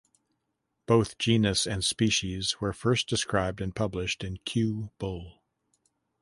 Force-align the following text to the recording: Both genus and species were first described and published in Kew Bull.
Both 0.87 1.19
genus 1.19 1.67
and 1.67 1.85
species 1.85 2.59
were 2.59 2.73
first 2.73 3.07
described 3.07 3.61
and 3.61 3.75
published 3.75 4.23
in 4.23 4.37
Kew 4.45 4.89
Bull. 4.97 5.43